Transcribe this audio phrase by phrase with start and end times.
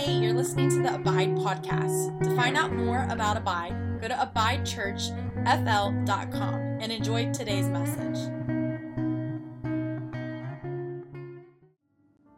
[0.00, 2.24] Hey, you're listening to the Abide podcast.
[2.24, 8.16] To find out more about Abide, go to abidechurchfl.com and enjoy today's message.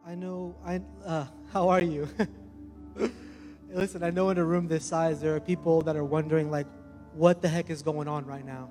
[0.04, 0.56] I know.
[0.66, 0.80] I.
[1.06, 2.08] Uh, how are you?
[3.72, 6.66] Listen, I know in a room this size, there are people that are wondering, like,
[7.12, 8.70] what the heck is going on right now?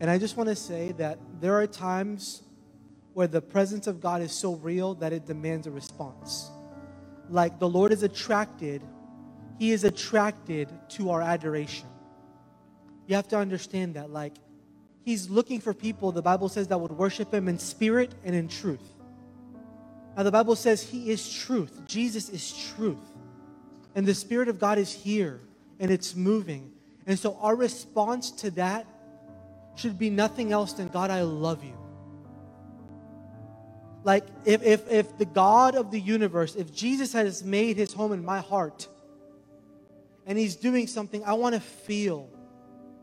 [0.00, 2.42] And I just want to say that there are times
[3.12, 6.50] where the presence of God is so real that it demands a response.
[7.30, 8.82] Like the Lord is attracted,
[9.58, 11.86] He is attracted to our adoration.
[13.06, 14.10] You have to understand that.
[14.10, 14.34] Like,
[15.04, 18.48] He's looking for people, the Bible says, that would worship Him in spirit and in
[18.48, 18.86] truth.
[20.16, 22.98] Now, the Bible says He is truth, Jesus is truth.
[23.94, 25.40] And the Spirit of God is here
[25.80, 26.70] and it's moving.
[27.06, 28.86] And so, our response to that
[29.74, 31.76] should be nothing else than God, I love you.
[34.02, 38.12] Like, if, if, if the God of the universe, if Jesus has made his home
[38.12, 38.88] in my heart
[40.26, 42.28] and he's doing something, I want to feel.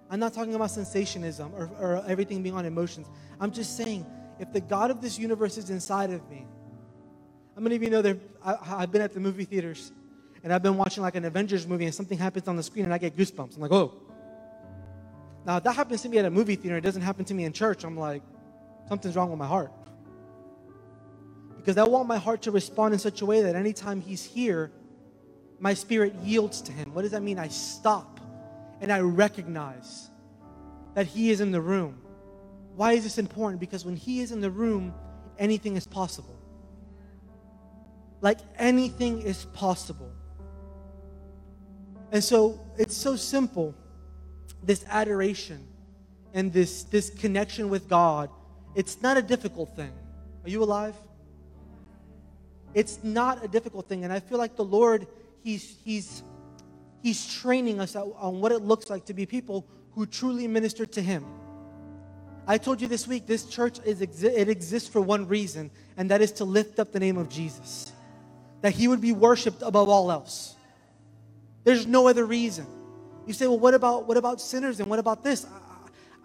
[0.09, 3.07] I'm not talking about sensationism or, or everything being on emotions.
[3.39, 4.05] I'm just saying,
[4.39, 6.47] if the God of this universe is inside of me,
[7.55, 9.91] how many of you know that I, have been at the movie theaters
[10.43, 12.93] and I've been watching like an Avengers movie and something happens on the screen and
[12.93, 13.55] I get goosebumps.
[13.55, 13.93] I'm like, oh.
[15.45, 17.45] Now, if that happens to me at a movie theater, it doesn't happen to me
[17.45, 18.21] in church, I'm like,
[18.89, 19.71] something's wrong with my heart.
[21.67, 24.71] Because I want my heart to respond in such a way that anytime He's here,
[25.59, 26.93] my spirit yields to Him.
[26.93, 27.37] What does that mean?
[27.37, 28.21] I stop
[28.79, 30.09] and I recognize
[30.93, 31.99] that He is in the room.
[32.77, 33.59] Why is this important?
[33.59, 34.93] Because when He is in the room,
[35.37, 36.39] anything is possible.
[38.21, 40.13] Like anything is possible.
[42.13, 43.75] And so it's so simple
[44.63, 45.67] this adoration
[46.33, 48.29] and this, this connection with God.
[48.73, 49.91] It's not a difficult thing.
[50.45, 50.95] Are you alive?
[52.77, 54.03] It's not a difficult thing.
[54.03, 55.07] And I feel like the Lord,
[55.43, 56.21] He's, he's,
[57.01, 61.01] he's training us on what it looks like to be people who truly minister to
[61.01, 61.25] Him.
[62.45, 66.21] I told you this week, this church is it exists for one reason, and that
[66.21, 67.91] is to lift up the name of Jesus.
[68.61, 70.55] That He would be worshiped above all else.
[71.63, 72.67] There's no other reason.
[73.25, 75.47] You say, well, what about what about sinners and what about this?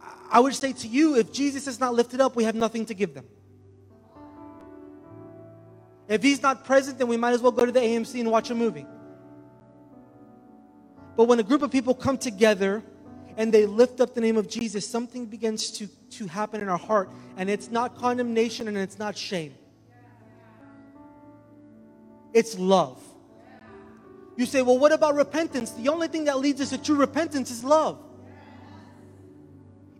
[0.02, 2.84] I, I would say to you, if Jesus is not lifted up, we have nothing
[2.86, 3.24] to give them.
[6.08, 8.50] If he's not present, then we might as well go to the AMC and watch
[8.50, 8.86] a movie.
[11.16, 12.82] But when a group of people come together
[13.36, 16.78] and they lift up the name of Jesus, something begins to, to happen in our
[16.78, 17.10] heart.
[17.36, 19.54] And it's not condemnation and it's not shame,
[22.32, 23.02] it's love.
[24.34, 25.72] You say, well, what about repentance?
[25.72, 27.98] The only thing that leads us to true repentance is love.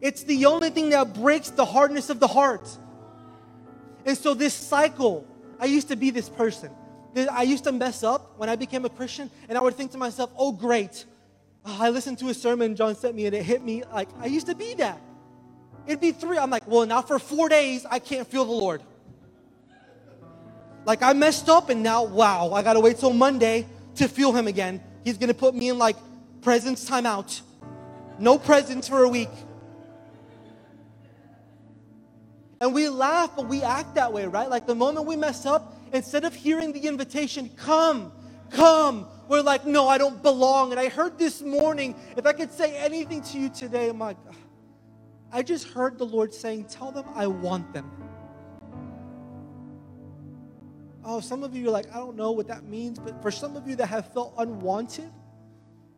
[0.00, 2.68] It's the only thing that breaks the hardness of the heart.
[4.06, 5.26] And so, this cycle
[5.62, 6.70] I used to be this person.
[7.30, 9.98] I used to mess up when I became a Christian, and I would think to
[9.98, 11.04] myself, oh, great.
[11.64, 14.26] Oh, I listened to a sermon John sent me, and it hit me like I
[14.26, 15.00] used to be that.
[15.86, 16.36] It'd be three.
[16.36, 18.82] I'm like, well, now for four days, I can't feel the Lord.
[20.84, 24.48] Like I messed up, and now, wow, I gotta wait till Monday to feel Him
[24.48, 24.82] again.
[25.04, 25.96] He's gonna put me in like
[26.40, 27.40] presence timeout.
[28.18, 29.30] No presence for a week.
[32.62, 34.48] And we laugh, but we act that way, right?
[34.48, 38.12] Like the moment we mess up, instead of hearing the invitation, come,
[38.50, 40.70] come, we're like, no, I don't belong.
[40.70, 44.16] And I heard this morning, if I could say anything to you today, I'm like,
[45.32, 47.90] I just heard the Lord saying, tell them I want them.
[51.04, 53.56] Oh, some of you are like, I don't know what that means, but for some
[53.56, 55.10] of you that have felt unwanted,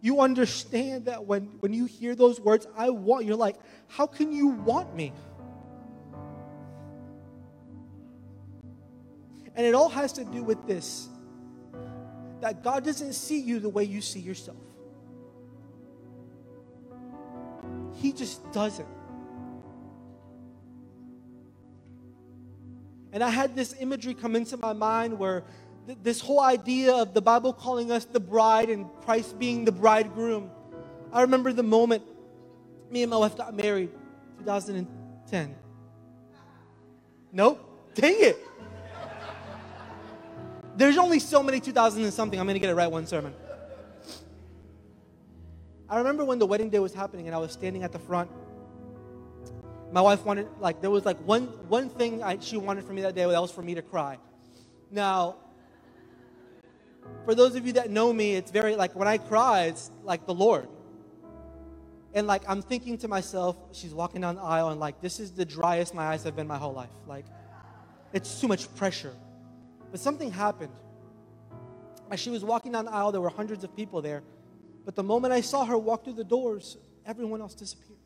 [0.00, 3.56] you understand that when, when you hear those words, I want, you're like,
[3.88, 5.12] how can you want me?
[9.54, 11.08] And it all has to do with this
[12.40, 14.58] that God doesn't see you the way you see yourself.
[17.94, 18.88] He just doesn't.
[23.12, 25.44] And I had this imagery come into my mind where
[25.86, 29.72] th- this whole idea of the Bible calling us the bride and Christ being the
[29.72, 30.50] bridegroom.
[31.12, 32.02] I remember the moment
[32.90, 33.90] me and my wife got married,
[34.40, 35.54] 2010.
[37.32, 37.92] Nope.
[37.94, 38.38] Dang it.
[40.76, 42.38] There's only so many 2000 and something.
[42.38, 43.34] I'm going to get it right one sermon.
[45.88, 48.30] I remember when the wedding day was happening and I was standing at the front.
[49.92, 53.02] My wife wanted, like, there was like one, one thing I, she wanted from me
[53.02, 54.18] that day, that was for me to cry.
[54.90, 55.36] Now,
[57.24, 60.26] for those of you that know me, it's very, like, when I cry, it's like
[60.26, 60.68] the Lord.
[62.12, 65.32] And, like, I'm thinking to myself, she's walking down the aisle, and, like, this is
[65.32, 66.90] the driest my eyes have been my whole life.
[67.06, 67.26] Like,
[68.12, 69.14] it's too much pressure.
[69.94, 70.72] But something happened.
[72.10, 74.24] As she was walking down the aisle, there were hundreds of people there.
[74.84, 78.00] But the moment I saw her walk through the doors, everyone else disappeared.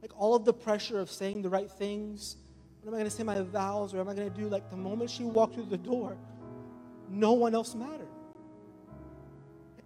[0.00, 2.36] Like all of the pressure of saying the right things,
[2.80, 4.70] What am I going to say my vows, or am I going to do like
[4.70, 6.16] the moment she walked through the door,
[7.10, 8.06] no one else mattered.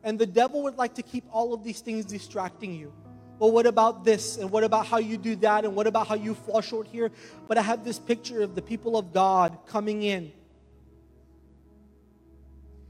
[0.05, 2.93] And the devil would like to keep all of these things distracting you.
[3.40, 4.37] Well, what about this?
[4.37, 5.64] And what about how you do that?
[5.64, 7.10] And what about how you fall short here?
[7.48, 10.31] But I have this picture of the people of God coming in.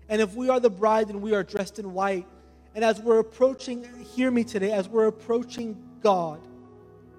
[0.09, 2.27] And if we are the bride and we are dressed in white,
[2.75, 3.87] and as we're approaching,
[4.17, 6.41] hear me today, as we're approaching God,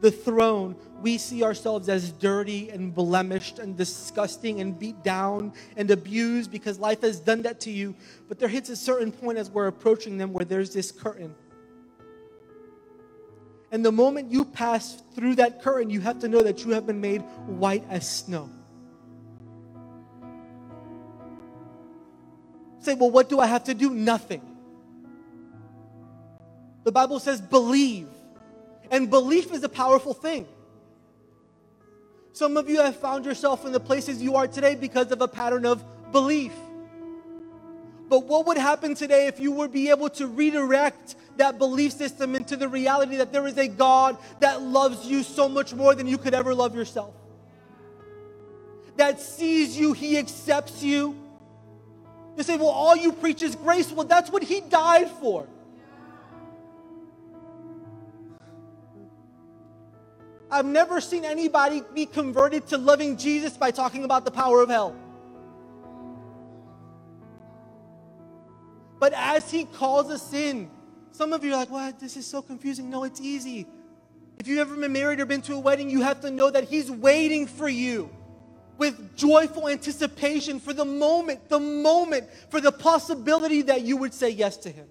[0.02, 5.90] the throne, we see ourselves as dirty and blemished and disgusting and beat down and
[5.90, 7.96] abused because life has done that to you.
[8.28, 11.34] But there hits a certain point as we're approaching them where there's this curtain.
[13.72, 16.86] And the moment you pass through that curtain, you have to know that you have
[16.86, 18.50] been made white as snow.
[22.80, 23.92] Say, well, what do I have to do?
[23.92, 24.42] Nothing.
[26.84, 28.08] The Bible says, believe.
[28.90, 30.48] And belief is a powerful thing.
[32.34, 35.28] Some of you have found yourself in the places you are today because of a
[35.28, 36.54] pattern of belief.
[38.12, 42.36] But what would happen today if you would be able to redirect that belief system
[42.36, 46.08] into the reality that there is a God that loves you so much more than
[46.08, 47.16] you could ever love yourself?
[48.98, 51.16] That sees you, He accepts you.
[52.36, 53.90] You say, well, all you preach is grace.
[53.94, 55.48] Well, that's what He died for.
[60.52, 64.68] I've never seen anybody be converted to loving Jesus by talking about the power of
[64.68, 64.98] hell.
[69.02, 70.70] But as He calls us in,
[71.12, 72.00] some of you are like, what?
[72.00, 72.92] This is so confusing.
[72.92, 73.66] No, it's easy.
[74.38, 76.66] If you've ever been married or been to a wedding, you have to know that
[76.66, 78.12] He's waiting for you
[78.78, 84.30] with joyful anticipation for the moment, the moment, for the possibility that you would say
[84.30, 84.86] yes to Him.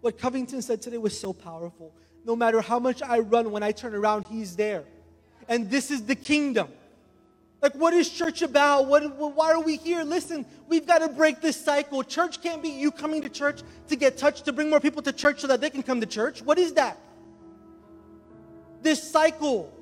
[0.00, 1.92] What Covington said today was so powerful
[2.24, 4.84] no matter how much I run, when I turn around, He's there.
[5.48, 6.68] And this is the kingdom.
[7.62, 8.86] Like, what is church about?
[8.86, 10.02] What, why are we here?
[10.02, 12.02] Listen, we've got to break this cycle.
[12.02, 15.12] Church can't be you coming to church to get touched, to bring more people to
[15.12, 16.42] church so that they can come to church.
[16.42, 16.98] What is that?
[18.82, 19.72] This cycle.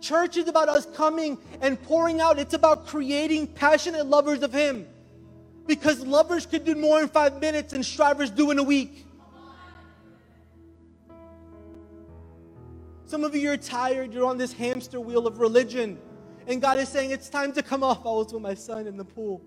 [0.00, 2.38] Church is about us coming and pouring out.
[2.38, 4.86] It's about creating passionate lovers of Him.
[5.66, 9.05] Because lovers could do more in five minutes than strivers do in a week.
[13.06, 15.96] Some of you are tired, you're on this hamster wheel of religion.
[16.48, 18.00] And God is saying, It's time to come off.
[18.04, 19.40] I was with my son in the pool.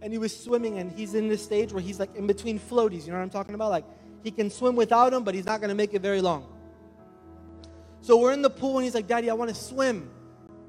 [0.00, 3.04] And he was swimming, and he's in this stage where he's like in between floaties.
[3.04, 3.70] You know what I'm talking about?
[3.70, 3.84] Like
[4.24, 6.46] he can swim without them, but he's not going to make it very long.
[8.00, 10.10] So we're in the pool, and he's like, Daddy, I want to swim.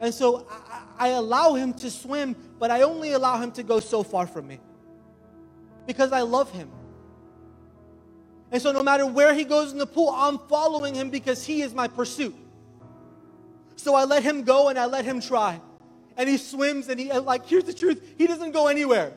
[0.02, 3.80] And so I, I allow him to swim, but I only allow him to go
[3.80, 4.60] so far from me
[5.88, 6.70] because I love him.
[8.52, 11.62] And so no matter where he goes in the pool, I'm following him because he
[11.62, 12.36] is my pursuit.
[13.78, 15.60] So I let him go and I let him try.
[16.18, 19.14] And he swims and he, like, here's the truth he doesn't go anywhere.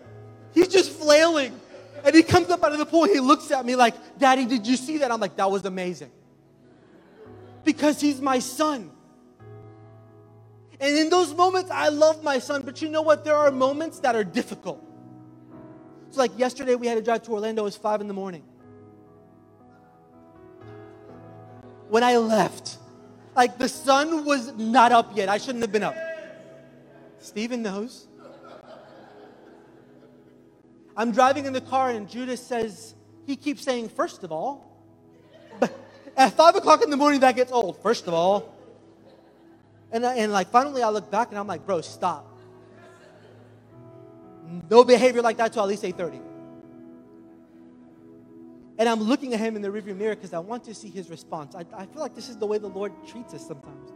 [0.54, 1.60] He's just flailing.
[2.04, 4.44] And he comes up out of the pool and he looks at me like, Daddy,
[4.46, 5.10] did you see that?
[5.10, 6.10] I'm like, that was amazing.
[7.64, 8.90] Because he's my son.
[10.78, 12.62] And in those moments, I love my son.
[12.62, 13.24] But you know what?
[13.24, 14.84] There are moments that are difficult.
[16.10, 17.62] So, like yesterday, we had to drive to Orlando.
[17.62, 18.44] It was five in the morning.
[21.94, 22.78] When I left.
[23.36, 25.28] Like the sun was not up yet.
[25.28, 25.94] I shouldn't have been up.
[27.20, 28.08] Stephen knows.
[30.96, 32.96] I'm driving in the car and Judah says,
[33.28, 34.76] he keeps saying, first of all.
[35.60, 35.72] But
[36.16, 37.80] at five o'clock in the morning, that gets old.
[37.80, 38.52] First of all.
[39.92, 42.26] And, I, and like finally I look back and I'm like, bro, stop.
[44.68, 46.33] No behavior like that till at least 8.30.
[48.78, 51.08] And I'm looking at him in the rearview mirror because I want to see his
[51.08, 51.54] response.
[51.54, 53.92] I, I feel like this is the way the Lord treats us sometimes.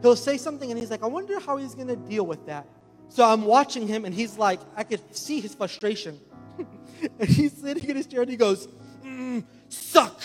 [0.00, 2.66] He'll say something and he's like, I wonder how he's going to deal with that.
[3.08, 6.18] So I'm watching him and he's like, I could see his frustration.
[6.58, 8.66] and he's sitting in his chair and he goes,
[9.04, 10.22] mm, suck.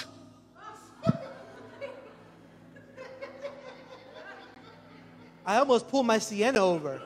[5.45, 7.01] I almost pulled my Sienna over.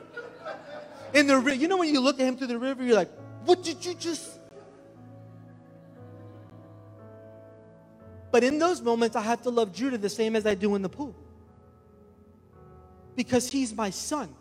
[1.14, 3.10] In the you know when you look at him through the river, you're like,
[3.44, 4.38] what did you just
[8.32, 10.82] But in those moments, I have to love Judah the same as I do in
[10.82, 11.14] the pool.
[13.14, 14.34] Because he's my son.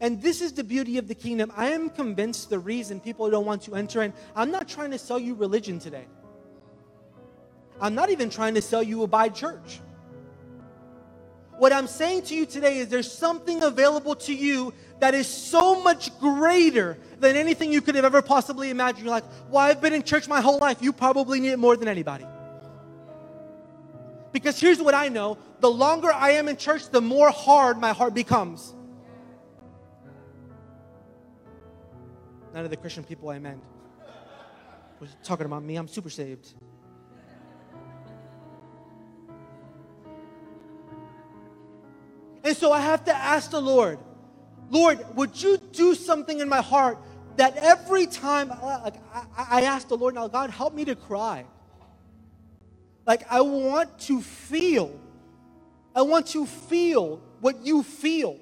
[0.00, 1.52] And this is the beauty of the kingdom.
[1.56, 4.98] I am convinced the reason people don't want to enter in, I'm not trying to
[4.98, 6.06] sell you religion today.
[7.80, 9.80] I'm not even trying to sell you Abide Church.
[11.62, 15.80] What I'm saying to you today is there's something available to you that is so
[15.80, 19.04] much greater than anything you could have ever possibly imagined.
[19.04, 20.82] You're like, well, I've been in church my whole life.
[20.82, 22.26] You probably need it more than anybody.
[24.32, 27.92] Because here's what I know the longer I am in church, the more hard my
[27.92, 28.74] heart becomes.
[32.52, 33.62] None of the Christian people I meant
[34.98, 35.76] was talking about me.
[35.76, 36.54] I'm super saved.
[42.44, 43.98] And so I have to ask the Lord,
[44.70, 46.98] Lord, would you do something in my heart
[47.36, 51.44] that every time like, I, I ask the Lord, now God, help me to cry.
[53.06, 54.98] Like I want to feel,
[55.94, 58.38] I want to feel what you feel.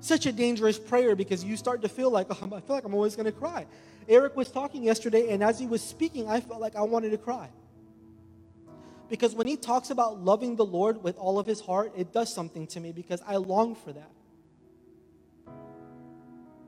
[0.00, 2.94] Such a dangerous prayer because you start to feel like, oh, I feel like I'm
[2.94, 3.66] always going to cry.
[4.08, 7.18] Eric was talking yesterday, and as he was speaking, I felt like I wanted to
[7.18, 7.48] cry.
[9.08, 12.32] Because when he talks about loving the Lord with all of his heart, it does
[12.32, 14.10] something to me because I long for that.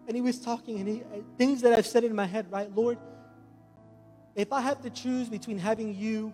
[0.07, 2.75] And he was talking, and he, uh, things that I've said in my head, right?
[2.75, 2.99] Lord,
[4.35, 6.33] if I have to choose between having you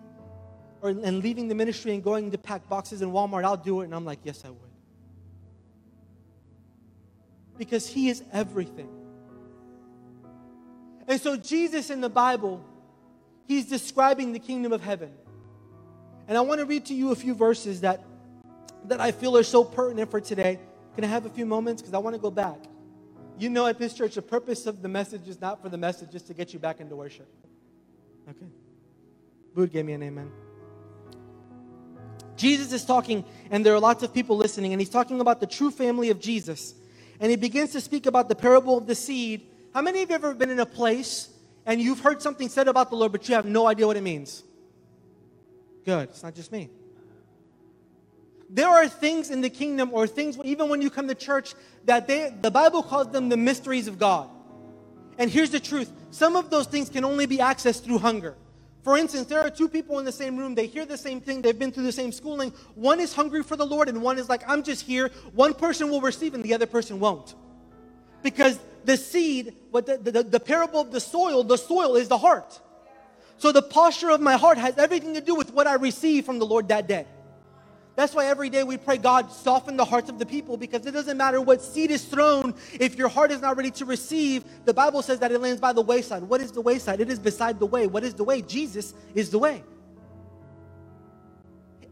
[0.81, 3.85] or, and leaving the ministry and going to pack boxes in Walmart, I'll do it.
[3.85, 4.59] And I'm like, yes, I would.
[7.57, 8.89] Because he is everything.
[11.07, 12.63] And so, Jesus in the Bible,
[13.47, 15.11] he's describing the kingdom of heaven.
[16.27, 18.03] And I want to read to you a few verses that,
[18.85, 20.59] that I feel are so pertinent for today.
[20.95, 21.81] Can I have a few moments?
[21.81, 22.57] Because I want to go back.
[23.37, 26.11] You know, at this church, the purpose of the message is not for the message,
[26.11, 27.27] just to get you back into worship.
[28.29, 28.47] Okay?
[29.53, 30.31] Boot gave me an amen.
[32.37, 35.47] Jesus is talking, and there are lots of people listening, and he's talking about the
[35.47, 36.73] true family of Jesus.
[37.19, 39.47] And he begins to speak about the parable of the seed.
[39.73, 41.29] How many of you have ever been in a place
[41.65, 44.03] and you've heard something said about the Lord, but you have no idea what it
[44.03, 44.43] means?
[45.85, 46.09] Good.
[46.09, 46.69] It's not just me.
[48.49, 51.53] There are things in the kingdom, or things even when you come to church,
[51.85, 54.29] that they, the Bible calls them the mysteries of God.
[55.17, 58.35] And here's the truth some of those things can only be accessed through hunger.
[58.83, 60.53] For instance, there are two people in the same room.
[60.53, 61.41] They hear the same thing.
[61.41, 62.53] They've been through the same schooling.
[62.75, 65.09] One is hungry for the Lord, and one is like, I'm just here.
[65.33, 67.33] One person will receive, and the other person won't.
[68.21, 72.17] Because the seed, what the, the, the parable of the soil, the soil is the
[72.19, 72.59] heart.
[73.37, 76.39] So the posture of my heart has everything to do with what I receive from
[76.39, 77.05] the Lord that day.
[77.95, 80.91] That's why every day we pray, God, soften the hearts of the people because it
[80.91, 82.53] doesn't matter what seed is thrown.
[82.73, 85.71] If your heart is not ready to receive, the Bible says that it lands by
[85.71, 86.23] the wayside.
[86.23, 86.99] What is the wayside?
[86.99, 87.87] It is beside the way.
[87.87, 88.41] What is the way?
[88.41, 89.63] Jesus is the way.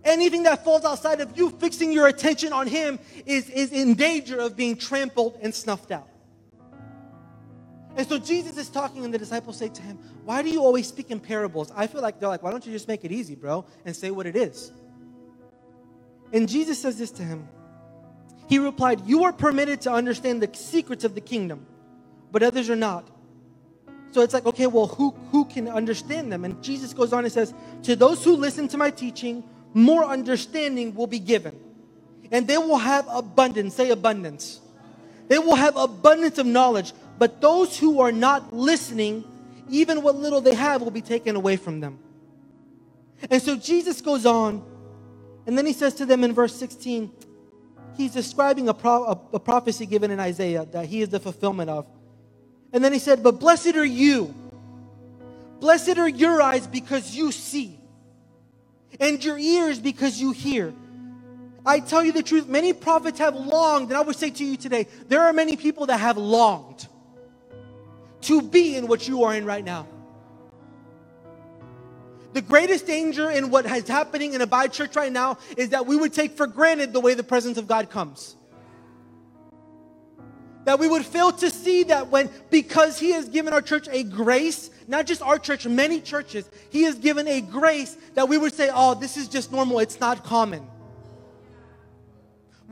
[0.04, 4.40] Anything that falls outside of you fixing your attention on Him is, is in danger
[4.40, 6.10] of being trampled and snuffed out.
[7.96, 10.88] And so Jesus is talking, and the disciples say to him, Why do you always
[10.88, 11.72] speak in parables?
[11.76, 14.12] I feel like they're like, Why don't you just make it easy, bro, and say
[14.12, 14.72] what it is?
[16.32, 17.48] And Jesus says this to him.
[18.48, 21.66] He replied, You are permitted to understand the secrets of the kingdom,
[22.32, 23.08] but others are not.
[24.12, 26.46] So it's like, okay, well, who, who can understand them?
[26.46, 30.94] And Jesus goes on and says, To those who listen to my teaching, more understanding
[30.94, 31.60] will be given.
[32.32, 33.76] And they will have abundance.
[33.76, 34.62] Say abundance.
[35.30, 36.94] They will have abundance of knowledge.
[37.18, 39.24] But those who are not listening,
[39.70, 42.00] even what little they have will be taken away from them.
[43.30, 44.64] And so Jesus goes on,
[45.46, 47.12] and then he says to them in verse 16,
[47.96, 51.70] he's describing a, pro- a, a prophecy given in Isaiah that he is the fulfillment
[51.70, 51.86] of.
[52.72, 54.34] And then he said, But blessed are you.
[55.60, 57.80] Blessed are your eyes because you see,
[59.00, 60.74] and your ears because you hear.
[61.66, 64.58] I tell you the truth, many prophets have longed, and I would say to you
[64.58, 66.88] today, there are many people that have longed
[68.24, 69.88] to be in what you are in right now.
[72.34, 75.86] The greatest danger in what is happening in a Abide Church right now is that
[75.86, 78.36] we would take for granted the way the presence of God comes.
[80.66, 84.04] That we would fail to see that when, because He has given our church a
[84.04, 88.54] grace, not just our church, many churches, He has given a grace that we would
[88.54, 90.66] say, oh, this is just normal, it's not common.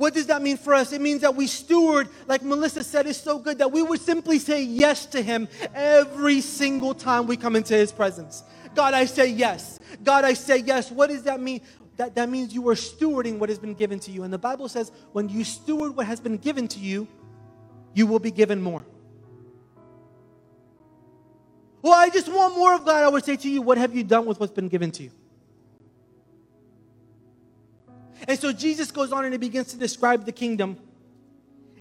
[0.02, 0.94] What does that mean for us?
[0.94, 4.40] It means that we steward, like Melissa said, is so good that we would simply
[4.40, 8.42] say yes to Him every single time we come into His presence.
[8.74, 9.78] God, I say yes.
[10.04, 10.90] God, I say yes.
[10.90, 11.62] What does that mean?
[11.98, 14.24] That, that means you are stewarding what has been given to you.
[14.24, 17.08] And the Bible says when you steward what has been given to you,
[17.94, 18.84] you will be given more.
[21.84, 23.04] Well, I just want more of God.
[23.04, 25.12] I would say to you, what have you done with what's been given to you?
[28.28, 30.78] And so Jesus goes on and he begins to describe the kingdom.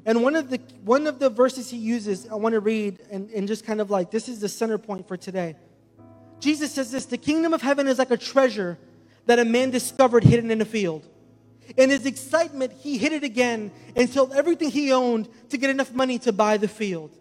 [0.07, 3.31] And one of the one of the verses he uses, I want to read and,
[3.31, 5.57] and just kind of like this is the center point for today.
[6.41, 8.79] Jesus says this the kingdom of heaven is like a treasure
[9.27, 11.07] that a man discovered hidden in a field.
[11.77, 15.93] In his excitement, he hid it again and sold everything he owned to get enough
[15.93, 17.17] money to buy the field.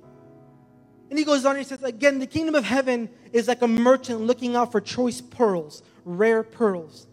[1.10, 3.68] And he goes on and he says, Again, the kingdom of heaven is like a
[3.68, 7.08] merchant looking out for choice pearls, rare pearls.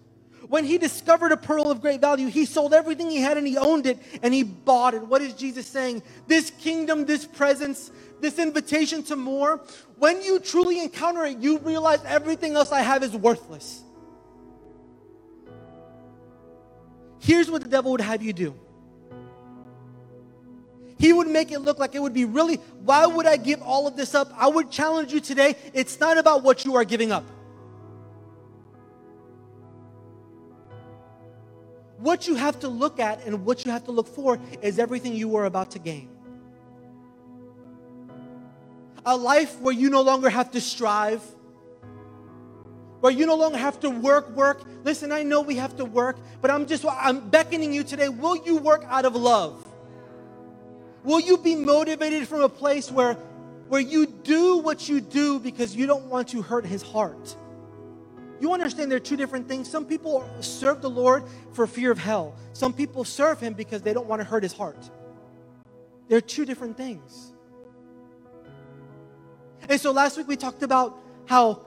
[0.48, 3.56] When he discovered a pearl of great value, he sold everything he had and he
[3.56, 5.02] owned it and he bought it.
[5.02, 6.02] What is Jesus saying?
[6.28, 9.60] This kingdom, this presence, this invitation to more,
[9.98, 13.82] when you truly encounter it, you realize everything else I have is worthless.
[17.18, 18.54] Here's what the devil would have you do.
[20.98, 23.86] He would make it look like it would be really, why would I give all
[23.86, 24.32] of this up?
[24.36, 25.56] I would challenge you today.
[25.74, 27.24] It's not about what you are giving up.
[31.98, 35.14] What you have to look at and what you have to look for is everything
[35.14, 36.08] you are about to gain.
[39.04, 41.22] A life where you no longer have to strive,
[43.00, 44.62] where you no longer have to work, work.
[44.84, 48.08] Listen, I know we have to work, but I'm just, I'm beckoning you today.
[48.08, 49.64] Will you work out of love?
[51.04, 53.14] Will you be motivated from a place where,
[53.68, 57.36] where you do what you do because you don't want to hurt his heart?
[58.40, 59.68] You understand there are two different things.
[59.68, 62.34] Some people serve the Lord for fear of hell.
[62.52, 64.90] Some people serve him because they don't want to hurt his heart.
[66.08, 67.32] There are two different things.
[69.68, 71.66] And so last week we talked about how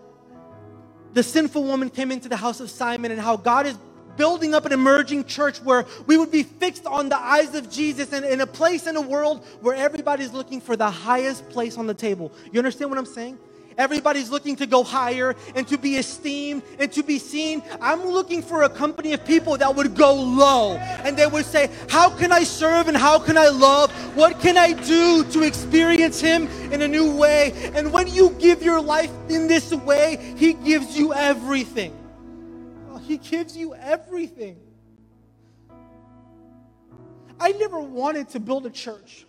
[1.13, 3.77] the sinful woman came into the house of Simon and how God is
[4.15, 8.11] building up an emerging church where we would be fixed on the eyes of Jesus
[8.13, 11.87] and in a place in a world where everybody's looking for the highest place on
[11.87, 12.31] the table.
[12.51, 13.39] You understand what I'm saying?
[13.79, 17.63] Everybody's looking to go higher and to be esteemed and to be seen.
[17.79, 21.71] I'm looking for a company of people that would go low and they would say,
[21.87, 23.89] How can I serve and how can I love?
[24.17, 27.71] What can I do to experience Him in a new way?
[27.73, 31.95] And when you give your life in this way, He gives you everything.
[33.09, 34.57] He gives you everything.
[37.39, 39.25] I never wanted to build a church.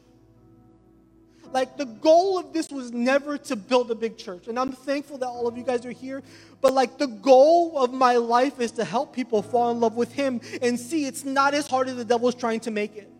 [1.52, 4.47] Like the goal of this was never to build a big church.
[4.47, 6.23] And I'm thankful that all of you guys are here.
[6.60, 10.13] But like the goal of my life is to help people fall in love with
[10.13, 13.10] Him and see it's not as hard as the devil's trying to make it.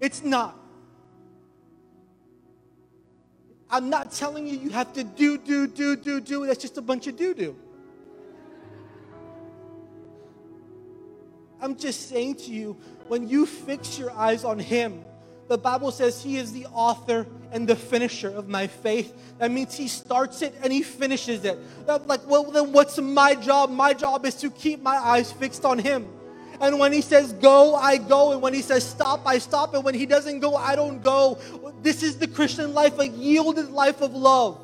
[0.00, 0.56] It's not.
[3.68, 6.46] I'm not telling you you have to do, do, do, do, do.
[6.46, 7.56] That's just a bunch of do do.
[11.60, 12.76] I'm just saying to you,
[13.08, 15.04] when you fix your eyes on Him,
[15.48, 19.14] the Bible says He is the author and the finisher of my faith.
[19.38, 21.58] That means He starts it and He finishes it.
[21.86, 23.70] Like, well, then what's my job?
[23.70, 26.08] My job is to keep my eyes fixed on Him.
[26.60, 28.32] And when He says go, I go.
[28.32, 29.74] And when He says stop, I stop.
[29.74, 31.38] And when He doesn't go, I don't go.
[31.82, 34.60] This is the Christian life, a yielded life of love.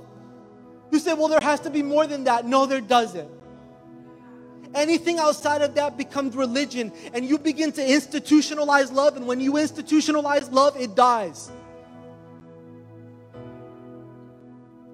[0.91, 2.45] You say, well, there has to be more than that.
[2.45, 3.31] No, there doesn't.
[4.75, 9.17] Anything outside of that becomes religion, and you begin to institutionalize love.
[9.17, 11.51] And when you institutionalize love, it dies.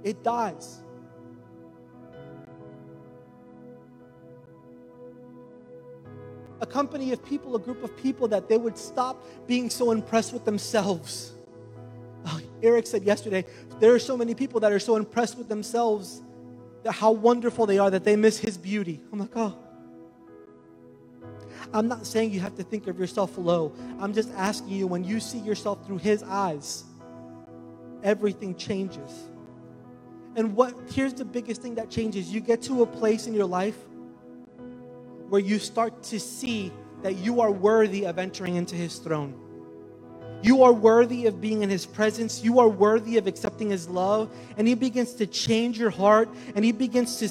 [0.02, 0.80] It dies.
[6.60, 10.32] A company of people, a group of people that they would stop being so impressed
[10.32, 11.32] with themselves.
[12.26, 13.44] Oh, Eric said yesterday,
[13.78, 16.20] there are so many people that are so impressed with themselves
[16.82, 19.00] that how wonderful they are that they miss his beauty.
[19.12, 19.56] I'm like, oh.
[21.72, 23.72] I'm not saying you have to think of yourself low.
[24.00, 26.84] I'm just asking you when you see yourself through His eyes,
[28.02, 29.28] everything changes.
[30.36, 33.46] And what here's the biggest thing that changes you get to a place in your
[33.46, 33.76] life
[35.28, 39.34] where you start to see that you are worthy of entering into His throne.
[40.42, 42.42] You are worthy of being in His presence.
[42.42, 44.30] You are worthy of accepting His love.
[44.56, 47.28] And He begins to change your heart and He begins to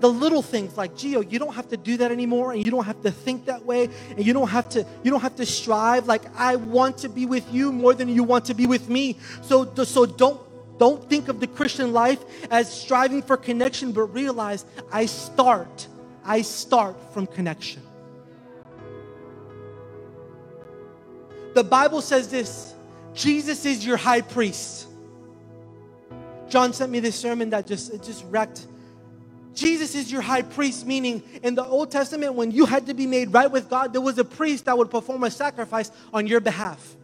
[0.00, 2.84] the little things like Gio, you don't have to do that anymore, and you don't
[2.84, 6.06] have to think that way, and you don't have to you don't have to strive.
[6.06, 9.18] Like I want to be with you more than you want to be with me.
[9.42, 10.40] So so don't
[10.78, 15.88] don't think of the Christian life as striving for connection, but realize I start
[16.24, 17.82] I start from connection.
[21.54, 22.74] The Bible says this
[23.14, 24.88] Jesus is your high priest.
[26.48, 28.66] John sent me this sermon that just it just wrecked
[29.56, 33.06] Jesus is your high priest, meaning in the Old Testament, when you had to be
[33.06, 36.40] made right with God, there was a priest that would perform a sacrifice on your
[36.40, 36.94] behalf.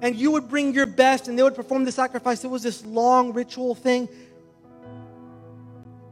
[0.00, 2.42] And you would bring your best and they would perform the sacrifice.
[2.44, 4.08] It was this long ritual thing.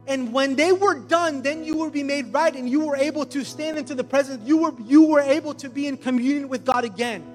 [0.07, 3.25] And when they were done, then you would be made right and you were able
[3.25, 4.47] to stand into the presence.
[4.47, 7.25] You were, you were able to be in communion with God again.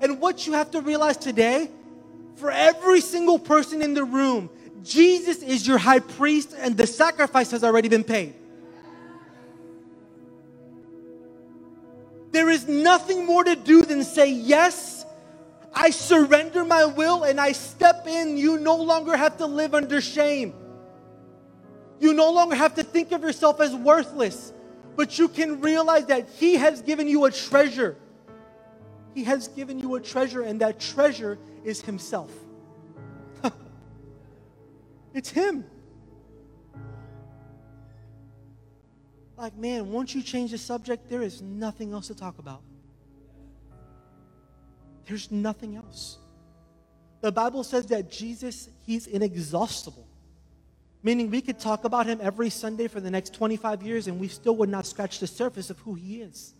[0.00, 1.70] And what you have to realize today,
[2.34, 4.50] for every single person in the room,
[4.84, 8.34] Jesus is your high priest and the sacrifice has already been paid.
[12.30, 15.06] There's nothing more to do than say, Yes,
[15.72, 18.36] I surrender my will and I step in.
[18.36, 20.52] You no longer have to live under shame.
[21.98, 24.52] You no longer have to think of yourself as worthless,
[24.96, 27.96] but you can realize that He has given you a treasure.
[29.14, 32.30] He has given you a treasure, and that treasure is Himself.
[35.14, 35.64] It's Him.
[39.36, 42.62] Like, man, once you change the subject, there is nothing else to talk about.
[45.06, 46.18] There's nothing else.
[47.20, 50.06] The Bible says that Jesus, He's inexhaustible.
[51.02, 54.28] Meaning we could talk about Him every Sunday for the next 25 years and we
[54.28, 56.54] still would not scratch the surface of who He is.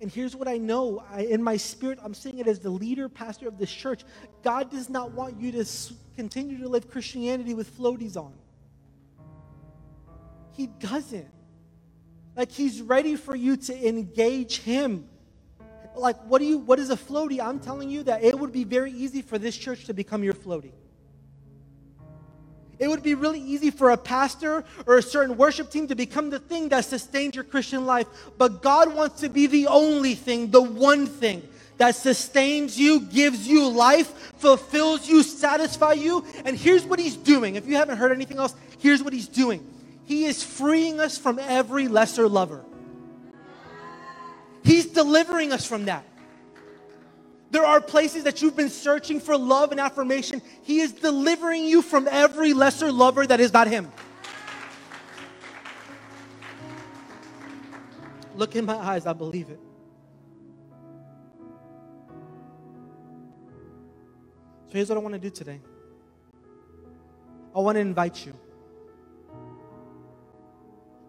[0.00, 3.08] And here's what I know I, in my spirit, I'm saying it as the leader,
[3.08, 4.04] pastor of this church.
[4.42, 5.64] God does not want you to
[6.16, 8.32] continue to live Christianity with floaties on.
[10.52, 11.28] He doesn't.
[12.36, 15.08] Like he's ready for you to engage him.
[15.96, 17.40] Like what do you what is a floaty?
[17.40, 20.34] I'm telling you that it would be very easy for this church to become your
[20.34, 20.72] floaty.
[22.78, 26.30] It would be really easy for a pastor or a certain worship team to become
[26.30, 28.06] the thing that sustains your Christian life.
[28.36, 31.42] But God wants to be the only thing, the one thing
[31.78, 36.24] that sustains you, gives you life, fulfills you, satisfies you.
[36.44, 37.56] And here's what He's doing.
[37.56, 39.66] If you haven't heard anything else, here's what He's doing.
[40.04, 42.64] He is freeing us from every lesser lover.
[44.62, 46.04] He's delivering us from that.
[47.54, 50.42] There are places that you've been searching for love and affirmation.
[50.64, 53.92] He is delivering you from every lesser lover that is not Him.
[58.34, 59.60] Look in my eyes, I believe it.
[64.66, 65.60] So here's what I want to do today
[67.54, 68.34] I want to invite you.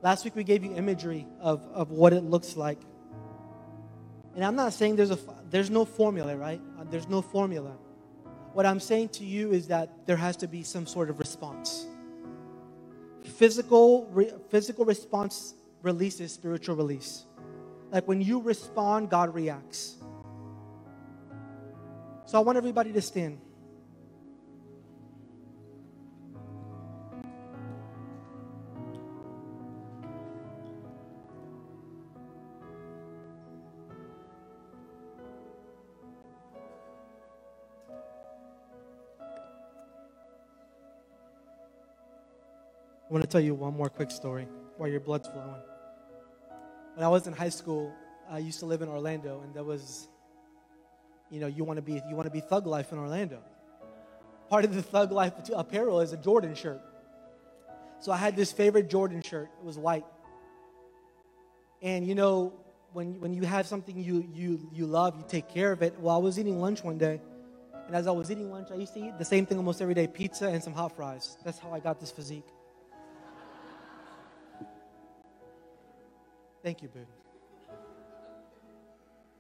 [0.04, 2.78] Last week we gave you imagery of, of what it looks like.
[4.36, 5.18] And I'm not saying there's, a,
[5.50, 6.62] there's no formula, right?
[6.80, 7.72] Uh, there's no formula.
[8.54, 11.88] What I'm saying to you is that there has to be some sort of response.
[13.24, 17.26] Physical, re, physical response releases spiritual release.
[17.92, 19.96] Like when you respond, God reacts.
[22.26, 23.40] So I want everybody to stand.
[43.10, 45.62] Want to tell you one more quick story while your blood's flowing.
[46.96, 47.94] When I was in high school,
[48.30, 50.08] I used to live in Orlando, and there was,
[51.30, 53.40] you know, you want to be you want to be thug life in Orlando.
[54.50, 56.82] Part of the thug life apparel is a Jordan shirt.
[58.00, 59.50] So I had this favorite Jordan shirt.
[59.60, 60.06] It was white.
[61.82, 62.54] And you know,
[62.94, 66.00] when when you have something you you you love, you take care of it.
[66.00, 67.22] Well, I was eating lunch one day,
[67.88, 69.94] and as I was eating lunch, I used to eat the same thing almost every
[69.94, 71.38] day: pizza and some hot fries.
[71.44, 72.48] That's how I got this physique.
[76.66, 77.06] Thank you, boo.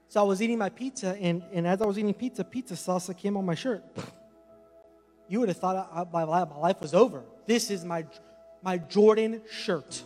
[0.09, 3.17] So I was eating my pizza, and, and as I was eating pizza, pizza salsa
[3.17, 3.83] came on my shirt.
[5.27, 7.23] You would have thought I, my, my life was over.
[7.47, 8.05] This is my,
[8.61, 10.03] my Jordan shirt.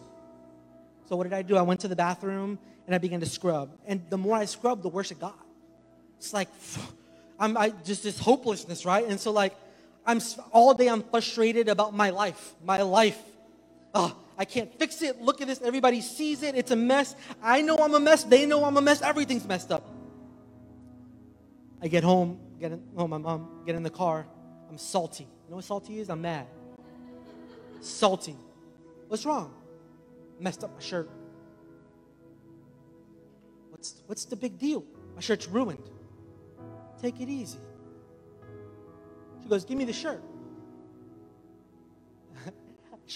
[1.09, 1.57] So what did I do?
[1.57, 3.69] I went to the bathroom and I began to scrub.
[3.85, 5.37] And the more I scrubbed, the worse it got.
[6.19, 6.47] It's like,
[7.39, 9.05] I'm I, just this hopelessness, right?
[9.05, 9.57] And so like,
[10.05, 10.21] I'm
[10.53, 13.19] all day I'm frustrated about my life, my life.
[13.93, 15.21] Oh, I can't fix it.
[15.21, 15.61] Look at this.
[15.61, 16.55] Everybody sees it.
[16.55, 17.13] It's a mess.
[17.43, 18.23] I know I'm a mess.
[18.23, 19.01] They know I'm a mess.
[19.01, 19.85] Everything's messed up.
[21.81, 24.25] I get home, get in, oh, my mom, get in the car.
[24.69, 25.25] I'm salty.
[25.25, 26.09] You know what salty is?
[26.09, 26.47] I'm mad.
[27.81, 28.35] Salty.
[29.09, 29.53] What's wrong?
[30.39, 31.09] Messed up my shirt.
[33.71, 34.85] What's, what's the big deal?
[35.15, 35.89] My shirt's ruined.
[37.01, 37.59] Take it easy.
[39.41, 40.21] She goes, Give me the shirt.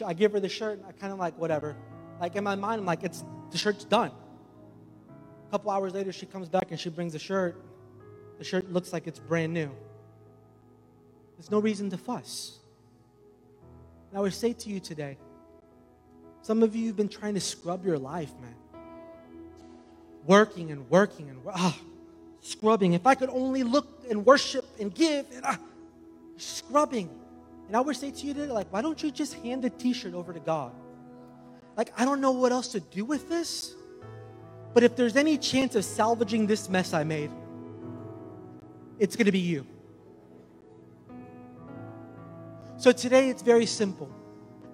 [0.01, 1.75] I give her the shirt, and I kind of like, whatever.
[2.19, 4.12] Like in my mind, I'm like, it's the shirt's done.
[5.47, 7.62] A couple hours later, she comes back and she brings the shirt.
[8.39, 9.69] The shirt looks like it's brand new.
[11.38, 12.60] There's no reason to fuss.
[14.10, 15.17] And I would say to you today,
[16.41, 18.56] some of you have been trying to scrub your life, man.
[20.25, 21.77] Working and working and ah,
[22.41, 22.93] scrubbing.
[22.93, 25.60] If I could only look and worship and give and ah,
[26.38, 27.10] scrubbing.
[27.67, 29.93] And I would say to you today, like, why don't you just hand the t
[29.93, 30.71] shirt over to God?
[31.76, 33.76] Like, I don't know what else to do with this,
[34.73, 37.32] but if there's any chance of salvaging this mess I made,
[38.99, 39.65] it's going to be you.
[42.78, 44.10] So today it's very simple.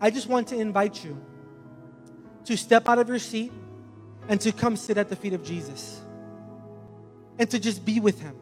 [0.01, 1.21] I just want to invite you
[2.45, 3.51] to step out of your seat
[4.27, 6.01] and to come sit at the feet of Jesus
[7.37, 8.35] and to just be with Him.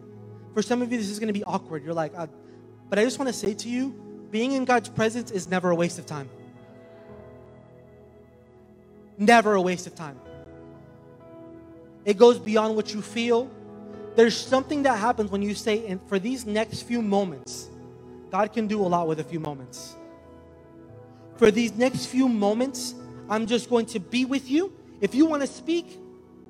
[0.53, 1.83] For some of you, this is going to be awkward.
[1.83, 2.27] You're like, uh,
[2.89, 5.75] but I just want to say to you, being in God's presence is never a
[5.75, 6.29] waste of time.
[9.17, 10.19] Never a waste of time.
[12.05, 13.49] It goes beyond what you feel.
[14.15, 17.69] There's something that happens when you say, and for these next few moments,
[18.31, 19.95] God can do a lot with a few moments.
[21.37, 22.95] For these next few moments,
[23.29, 24.73] I'm just going to be with you.
[25.01, 25.99] If you want to speak,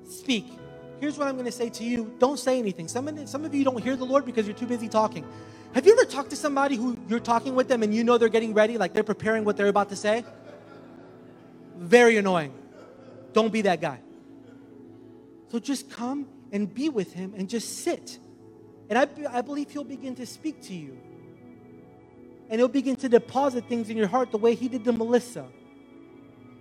[0.08, 0.46] speak.
[1.00, 2.88] Here's what I'm going to say to you don't say anything.
[2.88, 5.24] Some of, some of you don't hear the Lord because you're too busy talking.
[5.74, 8.28] Have you ever talked to somebody who you're talking with them and you know they're
[8.28, 10.24] getting ready, like they're preparing what they're about to say?
[11.76, 12.52] Very annoying.
[13.32, 14.00] Don't be that guy.
[15.50, 18.18] So just come and be with him and just sit.
[18.88, 20.98] And I, I believe he'll begin to speak to you.
[22.50, 25.46] And he'll begin to deposit things in your heart the way he did to Melissa.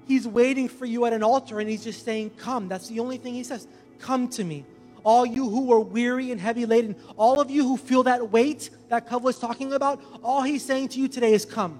[0.06, 2.68] He's waiting for you at an altar and he's just saying, Come.
[2.68, 3.68] That's the only thing he says.
[4.00, 4.66] Come to me.
[5.08, 8.70] All you who are weary and heavy laden, all of you who feel that weight
[8.90, 11.80] that Cove was talking about, all he's saying to you today is come.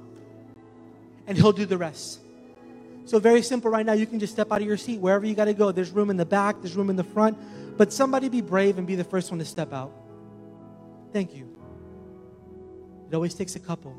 [1.28, 2.22] And he'll do the rest.
[3.04, 3.92] So, very simple right now.
[3.92, 5.74] You can just step out of your seat wherever you got to go.
[5.74, 7.38] There's room in the back, there's room in the front.
[7.78, 9.92] But somebody be brave and be the first one to step out.
[11.12, 11.54] Thank you.
[13.12, 13.94] It always takes a couple.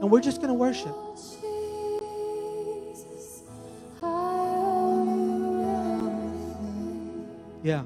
[0.00, 0.96] And we're just going to worship.
[7.62, 7.82] Yeah,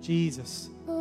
[0.00, 0.70] Jesus.
[0.88, 0.97] Oh,